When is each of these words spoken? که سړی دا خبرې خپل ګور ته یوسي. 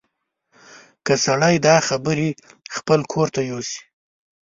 که 1.05 1.13
سړی 1.25 1.55
دا 1.67 1.75
خبرې 1.87 2.29
خپل 2.75 2.99
ګور 3.11 3.27
ته 3.35 3.41
یوسي. 3.51 3.81